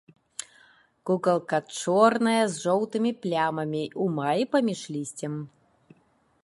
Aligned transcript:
Кукалка 1.09 1.59
чорная 1.81 2.43
з 2.55 2.63
жоўтымі 2.65 3.11
плямамі, 3.25 3.83
у 4.05 4.07
маі 4.21 4.43
паміж 4.55 4.81
лісцем. 4.97 5.33